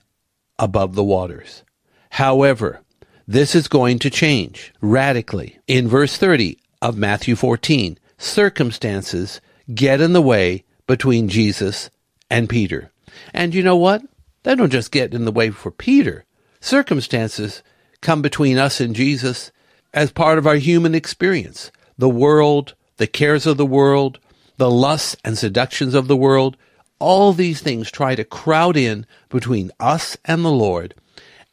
above 0.58 0.96
the 0.96 1.04
waters. 1.04 1.64
However, 2.12 2.80
this 3.28 3.54
is 3.54 3.68
going 3.68 4.00
to 4.00 4.10
change 4.10 4.74
radically. 4.80 5.60
In 5.68 5.90
verse 5.90 6.16
30 6.16 6.58
of 6.82 6.96
Matthew 6.96 7.36
14, 7.36 8.00
circumstances 8.24 9.42
get 9.74 10.02
in 10.02 10.14
the 10.14 10.22
way 10.22 10.64
between 10.88 11.30
Jesus 11.30 11.90
and 12.30 12.50
Peter. 12.50 12.92
And 13.34 13.54
you 13.54 13.64
know 13.64 13.76
what? 13.76 14.02
They 14.44 14.56
don't 14.56 14.72
just 14.72 14.92
get 14.92 15.14
in 15.14 15.26
the 15.26 15.32
way 15.32 15.50
for 15.50 15.72
Peter. 15.72 16.26
Circumstances 16.60 17.64
come 18.02 18.22
between 18.22 18.58
us 18.58 18.80
and 18.80 18.96
Jesus 18.96 19.52
as 19.94 20.12
part 20.12 20.38
of 20.38 20.48
our 20.48 20.56
human 20.56 20.96
experience. 20.96 21.72
The 21.98 22.10
world, 22.10 22.76
the 22.98 23.08
cares 23.08 23.46
of 23.46 23.58
the 23.58 23.66
world, 23.66 24.20
the 24.58 24.70
lusts 24.70 25.16
and 25.24 25.38
seductions 25.38 25.94
of 25.94 26.08
the 26.08 26.18
world, 26.18 26.58
all 27.00 27.34
these 27.34 27.62
things 27.62 27.92
try 27.92 28.16
to 28.16 28.24
crowd 28.24 28.78
in 28.78 29.06
between 29.30 29.72
us 29.80 30.18
and 30.26 30.44
the 30.44 30.52
Lord 30.52 30.96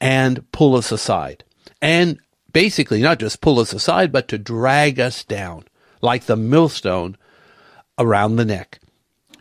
and 0.00 0.50
pull 0.53 0.77
us 0.77 0.93
aside. 0.93 1.45
And 1.83 2.19
basically, 2.53 3.03
not 3.03 3.19
just 3.19 3.41
pull 3.41 3.59
us 3.59 3.73
aside, 3.73 4.12
but 4.12 4.29
to 4.29 4.39
drag 4.39 4.99
us 4.99 5.25
down 5.25 5.65
like 6.00 6.25
the 6.25 6.37
millstone 6.37 7.16
around 7.99 8.37
the 8.37 8.45
neck. 8.45 8.80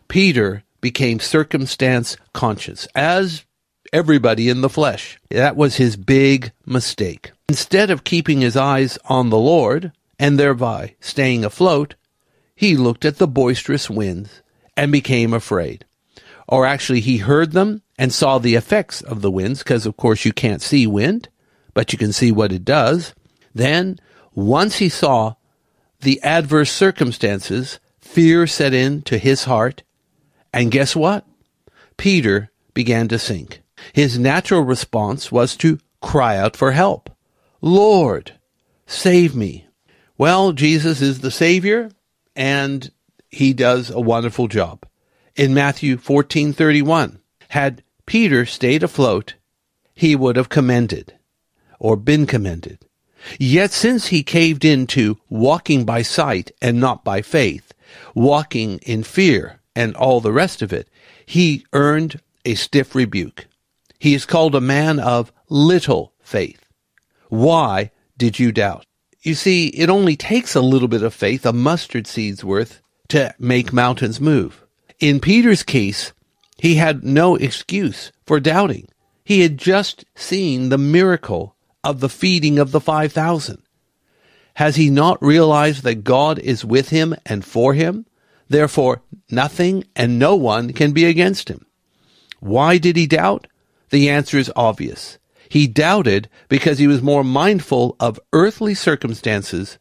Peter 0.08 0.64
became 0.82 1.20
circumstance 1.20 2.18
conscious, 2.34 2.88
as 2.96 3.46
everybody 3.92 4.50
in 4.50 4.62
the 4.62 4.70
flesh. 4.70 5.20
That 5.30 5.56
was 5.56 5.76
his 5.76 5.96
big 5.96 6.52
mistake. 6.66 7.32
Instead 7.50 7.90
of 7.90 8.04
keeping 8.04 8.42
his 8.42 8.56
eyes 8.56 8.98
on 9.06 9.30
the 9.30 9.38
Lord 9.38 9.92
and 10.18 10.40
thereby 10.40 10.96
staying 11.00 11.44
afloat, 11.44 11.96
he 12.56 12.76
looked 12.76 13.06
at 13.06 13.18
the 13.18 13.28
boisterous 13.28 13.90
winds 13.90 14.42
and 14.76 14.92
became 14.92 15.34
afraid. 15.34 15.86
Or 16.48 16.66
actually, 16.66 17.02
he 17.02 17.18
heard 17.18 17.52
them 17.52 17.82
and 17.98 18.14
saw 18.14 18.38
the 18.38 18.56
effects 18.56 19.02
of 19.02 19.22
the 19.22 19.32
winds, 19.32 19.60
because 19.60 19.86
of 19.86 19.98
course 19.98 20.26
you 20.26 20.34
can't 20.34 20.62
see 20.62 20.88
wind, 20.88 21.30
but 21.74 21.92
you 21.92 22.00
can 22.00 22.12
see 22.12 22.32
what 22.32 22.52
it 22.52 22.66
does. 22.66 23.14
Then, 23.54 24.00
once 24.34 24.78
he 24.78 24.90
saw 24.90 25.36
the 26.02 26.22
adverse 26.22 26.72
circumstances, 26.72 27.80
fear 28.00 28.48
set 28.48 28.74
in 28.74 29.02
to 29.04 29.18
his 29.18 29.44
heart, 29.44 29.84
and 30.54 30.72
guess 30.72 30.96
what? 30.96 31.26
Peter 31.98 32.50
began 32.74 33.08
to 33.08 33.20
sink. 33.20 33.62
His 33.94 34.18
natural 34.18 34.62
response 34.62 35.32
was 35.32 35.56
to 35.58 35.80
cry 36.02 36.38
out 36.38 36.56
for 36.56 36.72
help. 36.72 37.10
Lord, 37.62 38.34
save 38.88 39.36
me. 39.36 39.68
Well, 40.18 40.54
Jesus 40.54 41.02
is 41.02 41.20
the 41.20 41.32
Savior, 41.32 41.92
and 42.36 42.90
he 43.30 43.54
does 43.54 43.90
a 43.90 44.00
wonderful 44.00 44.48
job. 44.48 44.86
In 45.36 45.54
Matthew 45.54 45.98
14:31, 45.98 47.20
had 47.50 47.84
Peter 48.06 48.46
stayed 48.46 48.84
afloat, 48.84 49.36
he 49.94 50.16
would 50.16 50.36
have 50.36 50.50
commended 50.50 51.14
or 51.80 51.96
been 51.96 52.26
commended. 52.26 52.86
Yet 53.38 53.72
since 53.72 54.08
he 54.08 54.24
caved 54.24 54.64
into 54.64 55.18
walking 55.30 55.86
by 55.86 56.02
sight 56.02 56.52
and 56.62 56.80
not 56.80 57.04
by 57.04 57.22
faith, 57.22 57.74
walking 58.14 58.80
in 58.80 59.04
fear 59.04 59.60
and 59.76 59.96
all 59.96 60.22
the 60.22 60.32
rest 60.32 60.62
of 60.62 60.74
it, 60.74 60.88
he 61.26 61.66
earned 61.74 62.22
a 62.46 62.56
stiff 62.56 62.96
rebuke. 62.96 63.48
He 64.00 64.14
is 64.14 64.26
called 64.26 64.56
a 64.56 64.62
man 64.62 65.00
of 65.00 65.32
little 65.50 66.14
faith. 66.22 66.66
Why 67.30 67.92
did 68.18 68.40
you 68.40 68.52
doubt? 68.52 68.86
You 69.22 69.36
see, 69.36 69.68
it 69.68 69.90
only 69.90 70.16
takes 70.16 70.56
a 70.56 70.62
little 70.62 70.88
bit 70.88 71.04
of 71.04 71.14
faith, 71.14 71.46
a 71.46 71.54
mustard 71.54 72.08
seed's 72.08 72.44
worth, 72.44 72.82
to 73.10 73.34
make 73.38 73.74
mountains 73.74 74.22
move. 74.22 74.64
In 75.00 75.20
Peter's 75.20 75.64
case, 75.64 76.14
he 76.58 76.76
had 76.76 77.04
no 77.04 77.36
excuse 77.36 78.12
for 78.26 78.40
doubting. 78.40 78.88
He 79.24 79.42
had 79.42 79.58
just 79.58 80.06
seen 80.16 80.70
the 80.70 80.78
miracle 80.78 81.56
of 81.84 82.00
the 82.00 82.10
feeding 82.10 82.60
of 82.60 82.72
the 82.72 82.82
5,000. 82.82 83.62
Has 84.56 84.76
he 84.76 84.90
not 84.90 85.24
realized 85.24 85.84
that 85.84 86.04
God 86.04 86.40
is 86.40 86.66
with 86.66 86.90
him 86.90 87.16
and 87.26 87.46
for 87.46 87.74
him? 87.74 88.06
Therefore, 88.50 89.02
nothing 89.30 89.86
and 89.96 90.20
no 90.20 90.36
one 90.36 90.74
can 90.74 90.92
be 90.92 91.06
against 91.06 91.50
him. 91.50 91.66
Why 92.40 92.78
did 92.78 92.98
he 92.98 93.08
doubt? 93.08 93.48
The 93.90 94.10
answer 94.10 94.38
is 94.38 94.52
obvious. 94.56 95.18
He 95.48 95.68
doubted 95.68 96.30
because 96.48 96.78
he 96.78 96.88
was 96.88 97.02
more 97.02 97.24
mindful 97.24 97.96
of 98.00 98.20
earthly 98.34 98.76
circumstances 98.76 99.78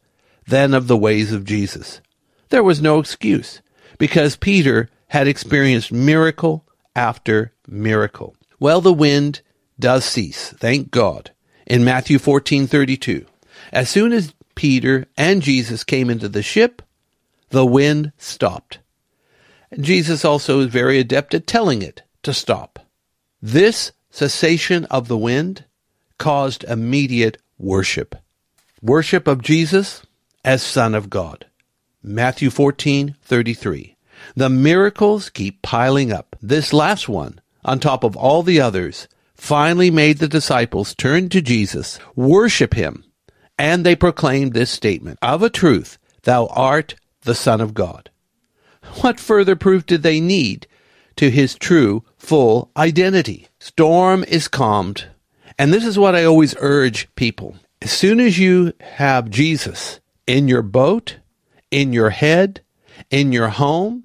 than 0.46 0.74
of 0.74 0.86
the 0.86 0.96
ways 0.96 1.32
of 1.32 1.44
Jesus. 1.44 2.00
There 2.50 2.62
was 2.62 2.80
no 2.80 2.98
excuse 2.98 3.60
because 3.98 4.36
Peter 4.36 4.88
had 5.08 5.28
experienced 5.28 5.92
miracle 5.92 6.64
after 6.94 7.52
miracle. 7.66 8.36
Well, 8.60 8.80
the 8.80 8.92
wind 8.92 9.40
does 9.78 10.04
cease, 10.04 10.50
thank 10.50 10.90
God 10.90 11.32
in 11.68 11.84
Matthew 11.84 12.18
14:32. 12.18 13.26
As 13.72 13.88
soon 13.88 14.12
as 14.12 14.34
Peter 14.56 15.06
and 15.16 15.42
Jesus 15.42 15.84
came 15.84 16.10
into 16.10 16.28
the 16.28 16.42
ship, 16.42 16.82
the 17.50 17.66
wind 17.66 18.12
stopped. 18.18 18.78
Jesus 19.78 20.24
also 20.24 20.60
is 20.60 20.68
very 20.68 20.98
adept 20.98 21.34
at 21.34 21.46
telling 21.46 21.82
it 21.82 22.02
to 22.22 22.32
stop. 22.32 22.80
This 23.40 23.92
cessation 24.10 24.86
of 24.86 25.06
the 25.06 25.18
wind 25.18 25.64
caused 26.16 26.64
immediate 26.64 27.36
worship. 27.58 28.16
Worship 28.82 29.28
of 29.28 29.42
Jesus 29.42 30.02
as 30.44 30.62
Son 30.62 30.94
of 30.94 31.10
God. 31.10 31.44
Matthew 32.02 32.48
14:33. 32.48 33.96
The 34.34 34.48
miracles 34.48 35.30
keep 35.30 35.62
piling 35.62 36.12
up. 36.12 36.34
This 36.40 36.72
last 36.72 37.08
one, 37.08 37.40
on 37.64 37.78
top 37.78 38.02
of 38.02 38.16
all 38.16 38.42
the 38.42 38.60
others, 38.60 39.06
finally 39.38 39.90
made 39.90 40.18
the 40.18 40.28
disciples 40.28 40.94
turn 40.94 41.28
to 41.30 41.40
Jesus, 41.40 41.98
worship 42.14 42.74
him, 42.74 43.04
and 43.58 43.86
they 43.86 43.96
proclaimed 43.96 44.52
this 44.52 44.70
statement 44.70 45.18
Of 45.22 45.42
a 45.42 45.50
truth, 45.50 45.98
thou 46.24 46.46
art 46.48 46.96
the 47.22 47.34
Son 47.34 47.60
of 47.60 47.72
God. 47.72 48.10
What 49.00 49.20
further 49.20 49.56
proof 49.56 49.86
did 49.86 50.02
they 50.02 50.20
need 50.20 50.66
to 51.16 51.30
his 51.30 51.54
true, 51.54 52.04
full 52.16 52.70
identity? 52.76 53.48
Storm 53.58 54.24
is 54.24 54.48
calmed. 54.48 55.06
And 55.58 55.72
this 55.72 55.84
is 55.84 55.98
what 55.98 56.14
I 56.14 56.24
always 56.24 56.54
urge 56.58 57.12
people. 57.14 57.56
As 57.82 57.90
soon 57.90 58.20
as 58.20 58.38
you 58.38 58.72
have 58.80 59.30
Jesus 59.30 60.00
in 60.26 60.48
your 60.48 60.62
boat, 60.62 61.16
in 61.70 61.92
your 61.92 62.10
head, 62.10 62.60
in 63.10 63.32
your 63.32 63.48
home, 63.48 64.04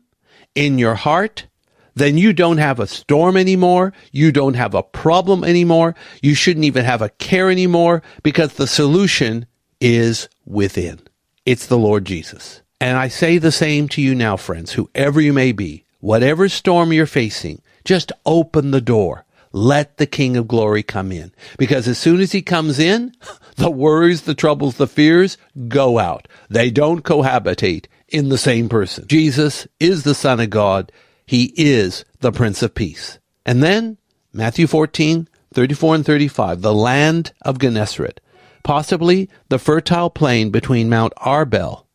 in 0.56 0.80
your 0.80 0.96
heart, 0.96 1.48
then 1.96 2.18
you 2.18 2.34
don't 2.34 2.58
have 2.58 2.80
a 2.80 2.88
storm 2.88 3.38
anymore. 3.38 3.94
You 4.12 4.32
don't 4.32 4.56
have 4.56 4.74
a 4.74 4.84
problem 4.84 5.44
anymore. 5.44 5.96
You 6.22 6.36
shouldn't 6.36 6.66
even 6.66 6.86
have 6.86 7.02
a 7.02 7.10
care 7.10 7.50
anymore 7.50 8.02
because 8.24 8.54
the 8.54 8.68
solution 8.68 9.46
is 9.80 10.30
within. 10.46 11.02
It's 11.46 11.68
the 11.68 11.78
Lord 11.78 12.06
Jesus. 12.06 12.62
And 12.80 12.98
I 12.98 13.08
say 13.08 13.38
the 13.38 13.52
same 13.52 13.88
to 13.90 14.02
you 14.02 14.16
now, 14.16 14.38
friends, 14.38 14.74
whoever 14.74 15.22
you 15.22 15.34
may 15.34 15.52
be, 15.52 15.86
whatever 16.00 16.50
storm 16.50 16.92
you're 16.92 17.06
facing, 17.06 17.62
just 17.86 18.12
open 18.26 18.72
the 18.72 18.82
door. 18.82 19.26
Let 19.56 19.98
the 19.98 20.08
King 20.08 20.36
of 20.36 20.48
Glory 20.48 20.82
come 20.82 21.12
in. 21.12 21.32
Because 21.58 21.88
as 21.88 22.00
soon 22.00 22.20
as 22.22 22.32
he 22.32 22.42
comes 22.42 22.80
in, 22.80 23.14
the 23.56 23.70
worries, 23.70 24.24
the 24.24 24.34
troubles, 24.34 24.78
the 24.78 24.88
fears 24.88 25.38
go 25.68 26.00
out. 26.00 26.28
They 26.50 26.72
don't 26.72 27.04
cohabitate 27.04 27.86
in 28.08 28.30
the 28.30 28.38
same 28.38 28.68
person. 28.68 29.08
Jesus 29.08 29.68
is 29.80 30.04
the 30.04 30.16
Son 30.16 30.40
of 30.40 30.50
God. 30.50 30.92
He 31.26 31.54
is 31.56 32.06
the 32.20 32.32
Prince 32.32 32.62
of 32.62 32.76
Peace. 32.76 33.20
And 33.46 33.64
then, 33.64 33.98
Matthew 34.34 34.68
14, 34.68 35.28
34 35.54 35.96
and 35.96 36.06
35, 36.06 36.62
the 36.62 36.74
land 36.74 37.34
of 37.44 37.60
Gennesaret, 37.60 38.20
possibly 38.64 39.30
the 39.50 39.60
fertile 39.60 40.10
plain 40.10 40.50
between 40.50 40.90
Mount 40.90 41.14
Arbel 41.18 41.86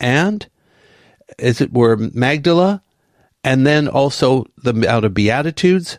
and, 0.00 0.46
as 1.38 1.60
it 1.60 1.72
were, 1.72 1.96
Magdala, 1.96 2.82
and 3.42 3.66
then 3.66 3.88
also 3.88 4.46
the 4.56 4.72
Mount 4.72 5.04
of 5.04 5.14
Beatitudes. 5.14 5.98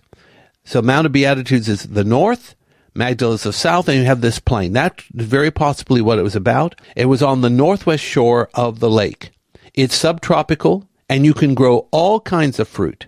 So 0.63 0.81
Mount 0.81 1.05
of 1.05 1.11
Beatitudes 1.11 1.69
is 1.69 1.83
the 1.83 2.03
north, 2.03 2.55
Magdala 2.95 3.35
is 3.35 3.43
the 3.43 3.53
south, 3.53 3.87
and 3.87 3.99
you 3.99 4.05
have 4.05 4.21
this 4.21 4.39
plain. 4.39 4.73
That's 4.73 5.03
very 5.13 5.51
possibly 5.51 6.01
what 6.01 6.17
it 6.17 6.23
was 6.23 6.35
about. 6.35 6.79
It 6.95 7.05
was 7.05 7.21
on 7.21 7.41
the 7.41 7.49
northwest 7.49 8.03
shore 8.03 8.49
of 8.53 8.79
the 8.79 8.89
lake. 8.89 9.31
It's 9.73 9.95
subtropical, 9.95 10.87
and 11.09 11.25
you 11.25 11.33
can 11.33 11.53
grow 11.53 11.87
all 11.91 12.19
kinds 12.19 12.59
of 12.59 12.67
fruit. 12.67 13.07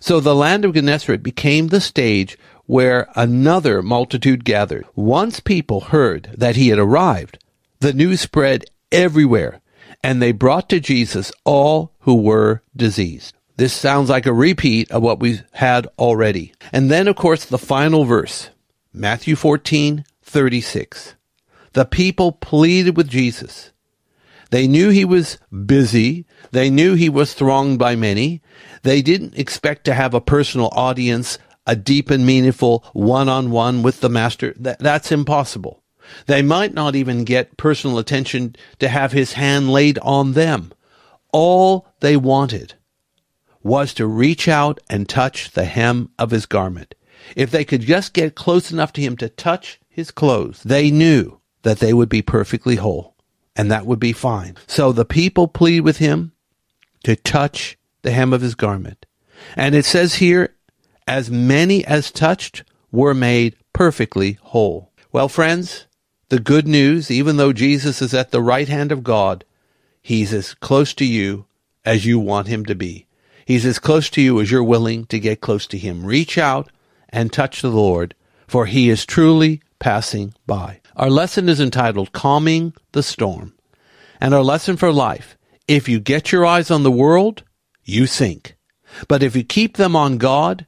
So 0.00 0.20
the 0.20 0.34
land 0.34 0.64
of 0.64 0.74
Gennesaret 0.74 1.22
became 1.22 1.68
the 1.68 1.80
stage 1.80 2.38
where 2.66 3.08
another 3.16 3.82
multitude 3.82 4.44
gathered. 4.44 4.86
Once 4.94 5.40
people 5.40 5.80
heard 5.80 6.30
that 6.36 6.56
he 6.56 6.68
had 6.68 6.78
arrived, 6.78 7.42
the 7.80 7.92
news 7.92 8.20
spread 8.20 8.64
everywhere, 8.92 9.60
and 10.02 10.20
they 10.20 10.32
brought 10.32 10.68
to 10.68 10.80
Jesus 10.80 11.32
all 11.44 11.94
who 12.00 12.14
were 12.14 12.62
diseased. 12.76 13.34
This 13.56 13.72
sounds 13.72 14.08
like 14.08 14.26
a 14.26 14.32
repeat 14.32 14.90
of 14.90 15.02
what 15.02 15.18
we 15.18 15.40
had 15.52 15.88
already. 15.98 16.52
And 16.72 16.90
then, 16.90 17.08
of 17.08 17.16
course, 17.16 17.44
the 17.44 17.58
final 17.58 18.04
verse, 18.04 18.50
Matthew 18.92 19.34
14, 19.34 20.04
36. 20.22 21.14
The 21.72 21.84
people 21.84 22.32
pleaded 22.32 22.96
with 22.96 23.08
Jesus. 23.08 23.72
They 24.50 24.66
knew 24.66 24.88
he 24.88 25.04
was 25.04 25.38
busy. 25.66 26.24
They 26.52 26.70
knew 26.70 26.94
he 26.94 27.08
was 27.08 27.34
thronged 27.34 27.78
by 27.78 27.96
many. 27.96 28.42
They 28.82 29.02
didn't 29.02 29.38
expect 29.38 29.84
to 29.84 29.94
have 29.94 30.14
a 30.14 30.20
personal 30.20 30.68
audience, 30.72 31.38
a 31.66 31.76
deep 31.76 32.10
and 32.10 32.24
meaningful 32.24 32.84
one-on-one 32.92 33.82
with 33.82 34.00
the 34.00 34.08
master. 34.08 34.54
That, 34.58 34.78
that's 34.78 35.12
impossible. 35.12 35.82
They 36.26 36.40
might 36.40 36.72
not 36.72 36.96
even 36.96 37.24
get 37.24 37.58
personal 37.58 37.98
attention 37.98 38.56
to 38.78 38.88
have 38.88 39.12
his 39.12 39.34
hand 39.34 39.70
laid 39.70 39.98
on 39.98 40.32
them. 40.32 40.72
All 41.32 41.86
they 42.00 42.16
wanted 42.16 42.74
was 43.62 43.92
to 43.94 44.06
reach 44.06 44.48
out 44.48 44.80
and 44.88 45.06
touch 45.06 45.50
the 45.50 45.66
hem 45.66 46.10
of 46.18 46.30
his 46.30 46.46
garment. 46.46 46.94
If 47.36 47.50
they 47.50 47.64
could 47.64 47.82
just 47.82 48.14
get 48.14 48.34
close 48.34 48.72
enough 48.72 48.94
to 48.94 49.02
him 49.02 49.18
to 49.18 49.28
touch 49.28 49.78
his 49.90 50.10
clothes, 50.10 50.62
they 50.62 50.90
knew 50.90 51.40
that 51.62 51.80
they 51.80 51.92
would 51.92 52.08
be 52.08 52.22
perfectly 52.22 52.76
whole 52.76 53.17
and 53.58 53.70
that 53.70 53.84
would 53.84 53.98
be 53.98 54.12
fine. 54.12 54.56
So 54.68 54.92
the 54.92 55.04
people 55.04 55.48
plead 55.48 55.80
with 55.80 55.98
him 55.98 56.32
to 57.02 57.16
touch 57.16 57.76
the 58.02 58.12
hem 58.12 58.32
of 58.32 58.40
his 58.40 58.54
garment. 58.54 59.04
And 59.56 59.74
it 59.74 59.84
says 59.84 60.14
here, 60.14 60.54
as 61.06 61.30
many 61.30 61.84
as 61.84 62.10
touched 62.10 62.62
were 62.92 63.14
made 63.14 63.56
perfectly 63.72 64.38
whole. 64.42 64.92
Well, 65.10 65.28
friends, 65.28 65.86
the 66.28 66.38
good 66.38 66.68
news, 66.68 67.10
even 67.10 67.36
though 67.36 67.52
Jesus 67.52 68.00
is 68.00 68.14
at 68.14 68.30
the 68.30 68.42
right 68.42 68.68
hand 68.68 68.92
of 68.92 69.02
God, 69.02 69.44
he's 70.00 70.32
as 70.32 70.54
close 70.54 70.94
to 70.94 71.04
you 71.04 71.46
as 71.84 72.06
you 72.06 72.18
want 72.18 72.46
him 72.46 72.64
to 72.66 72.74
be. 72.74 73.06
He's 73.44 73.64
as 73.64 73.78
close 73.78 74.10
to 74.10 74.20
you 74.20 74.40
as 74.40 74.50
you're 74.50 74.62
willing 74.62 75.06
to 75.06 75.18
get 75.18 75.40
close 75.40 75.66
to 75.68 75.78
him. 75.78 76.04
Reach 76.04 76.36
out 76.36 76.70
and 77.08 77.32
touch 77.32 77.62
the 77.62 77.70
Lord, 77.70 78.14
for 78.46 78.66
he 78.66 78.90
is 78.90 79.06
truly 79.06 79.62
passing 79.78 80.34
by. 80.46 80.80
Our 80.98 81.10
lesson 81.10 81.48
is 81.48 81.60
entitled 81.60 82.10
Calming 82.10 82.74
the 82.90 83.04
Storm. 83.04 83.54
And 84.20 84.34
our 84.34 84.42
lesson 84.42 84.76
for 84.76 84.92
life 84.92 85.38
if 85.68 85.88
you 85.88 86.00
get 86.00 86.32
your 86.32 86.44
eyes 86.44 86.72
on 86.72 86.82
the 86.82 86.90
world, 86.90 87.44
you 87.84 88.08
sink. 88.08 88.56
But 89.06 89.22
if 89.22 89.36
you 89.36 89.44
keep 89.44 89.76
them 89.76 89.94
on 89.94 90.18
God, 90.18 90.66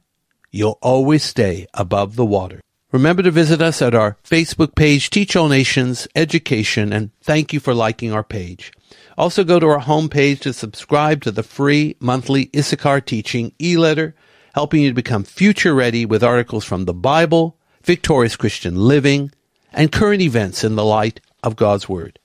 you'll 0.49 0.79
always 0.81 1.21
stay 1.21 1.67
above 1.73 2.15
the 2.15 2.25
water. 2.25 2.61
Remember 2.93 3.21
to 3.23 3.31
visit 3.31 3.61
us 3.61 3.81
at 3.81 3.93
our 3.93 4.15
Facebook 4.23 4.73
page, 4.73 5.09
Teach 5.09 5.35
All 5.35 5.49
Nations 5.49 6.07
Education, 6.15 6.93
and 6.93 7.09
thank 7.21 7.51
you 7.51 7.59
for 7.59 7.73
liking 7.73 8.13
our 8.13 8.23
page. 8.23 8.71
Also 9.17 9.43
go 9.43 9.59
to 9.59 9.67
our 9.67 9.81
homepage 9.81 10.39
to 10.41 10.53
subscribe 10.53 11.21
to 11.23 11.31
the 11.31 11.43
free 11.43 11.97
monthly 11.99 12.49
Issachar 12.55 13.01
Teaching 13.01 13.51
e-letter, 13.61 14.15
helping 14.55 14.83
you 14.83 14.91
to 14.91 14.95
become 14.95 15.25
future 15.25 15.73
ready 15.73 16.05
with 16.05 16.23
articles 16.23 16.63
from 16.63 16.85
the 16.85 16.93
Bible, 16.93 17.57
victorious 17.83 18.37
Christian 18.37 18.75
living, 18.77 19.31
and 19.71 19.91
current 19.91 20.21
events 20.21 20.63
in 20.63 20.75
the 20.75 20.85
light 20.85 21.19
of 21.43 21.55
God's 21.55 21.87
Word. 21.89 22.19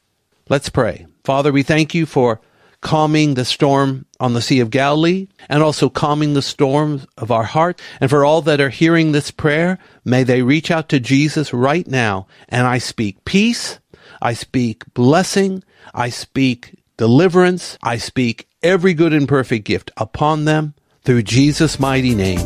Let's 0.49 0.69
pray. 0.69 1.07
Father, 1.25 1.53
we 1.53 1.63
thank 1.63 1.95
you 1.95 2.07
for 2.07 2.41
calming 2.81 3.35
the 3.35 3.45
storm 3.45 4.07
on 4.21 4.35
the 4.35 4.41
Sea 4.41 4.61
of 4.61 4.71
Galilee 4.71 5.27
and 5.49 5.63
also 5.63 5.89
calming 5.89 6.35
the 6.35 6.43
storms 6.43 7.07
of 7.17 7.31
our 7.31 7.43
heart. 7.43 7.81
And 8.01 8.09
for 8.09 8.25
all 8.25 8.43
that 8.43 8.61
are 8.61 8.69
hearing 8.69 9.13
this 9.13 9.31
prayer, 9.31 9.79
may 10.05 10.23
they 10.23 10.43
reach 10.43 10.71
out 10.71 10.89
to 10.91 11.01
Jesus 11.01 11.53
right 11.53 11.87
now. 11.87 12.27
And 12.49 12.67
I 12.67 12.79
speak 12.79 13.25
peace. 13.25 13.81
I 14.23 14.35
speak 14.35 14.85
blessing. 14.95 15.65
I 15.95 16.11
speak 16.11 16.77
deliverance. 16.97 17.77
I 17.83 17.99
speak 17.99 18.49
every 18.63 18.95
good 18.95 19.13
and 19.13 19.29
perfect 19.29 19.65
gift 19.65 19.91
upon 19.97 20.45
them 20.45 20.75
through 21.03 21.23
Jesus' 21.23 21.81
mighty 21.81 22.15
name. 22.15 22.41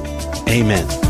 Amen. 0.48 1.09